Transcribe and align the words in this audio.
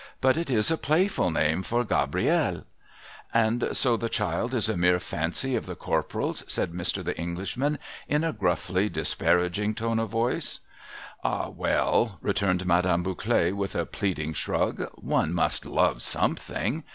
But 0.19 0.35
it 0.35 0.49
is 0.49 0.71
a 0.71 0.77
i)layful 0.79 1.31
name 1.31 1.61
for 1.61 1.83
Gabrielle.'' 1.83 2.63
And 3.35 3.67
so 3.73 3.95
the 3.97 4.09
child 4.09 4.55
is 4.55 4.67
a 4.67 4.75
mere 4.75 4.99
fancy 4.99 5.55
of 5.55 5.67
the 5.67 5.75
Corporal's?' 5.75 6.43
said 6.51 6.71
Mr. 6.71 7.03
The 7.03 7.15
Englishman, 7.19 7.77
in 8.07 8.23
a 8.23 8.33
grufily 8.33 8.91
disparaging 8.91 9.75
tone 9.75 9.99
of 9.99 10.09
voice. 10.09 10.59
A 11.23 11.53
FRENCH 11.53 11.55
CEMETERY 11.55 11.73
299' 11.83 12.13
Eh, 12.17 12.17
well!' 12.17 12.17
returned 12.27 12.65
Madame 12.65 13.03
Bouclet, 13.03 13.53
with 13.55 13.75
a 13.75 13.85
pleading 13.85 14.33
shrug:' 14.33 14.89
one 14.95 15.33
must 15.35 15.67
love 15.67 16.01
something. 16.01 16.83